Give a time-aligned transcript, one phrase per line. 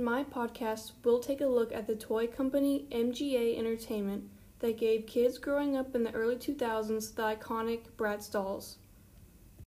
[0.00, 4.24] podcast, we'll take a look at the toy company MGA Entertainment
[4.60, 8.78] that gave kids growing up in the early 2000s the iconic Bratz dolls.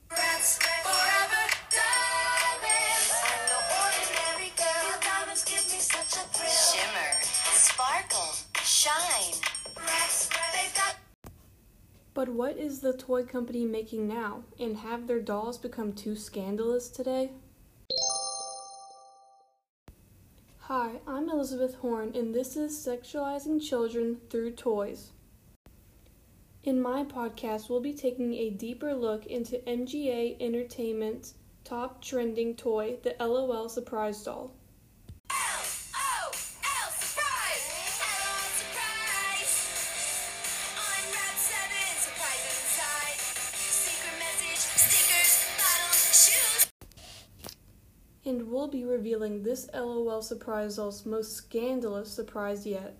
[0.09, 3.11] Bratz forever diamond.
[3.25, 5.01] I'm no ordinary girl.
[5.01, 6.51] Diamonds give me such a thrill.
[6.51, 7.23] Shimmer,
[7.55, 9.35] sparkle, shine.
[9.75, 10.97] Bratz, they've got
[12.15, 14.45] But what is the toy company making now?
[14.61, 17.31] And have their dolls become too scandalous today?
[20.75, 25.11] Hi, I'm Elizabeth Horn, and this is Sexualizing Children Through Toys.
[26.65, 32.97] In my podcast, we'll be taking a deeper look into MGA Entertainment's top trending toy,
[33.03, 34.55] the LOL Surprise Doll.
[48.25, 52.95] And we'll be revealing this LOL Surprise Doll's most scandalous surprise yet.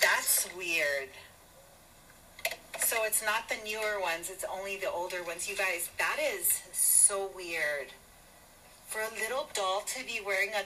[0.00, 1.10] That's weird.
[2.78, 5.48] So it's not the newer ones, it's only the older ones.
[5.48, 7.88] You guys, that is so weird.
[8.86, 10.64] For a little doll to be wearing a